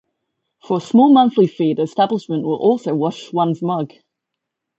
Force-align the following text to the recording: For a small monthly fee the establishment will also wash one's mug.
For 0.67 0.77
a 0.77 0.81
small 0.81 1.13
monthly 1.13 1.45
fee 1.45 1.75
the 1.75 1.83
establishment 1.83 2.43
will 2.43 2.55
also 2.55 2.95
wash 2.95 3.31
one's 3.31 3.61
mug. 3.61 3.93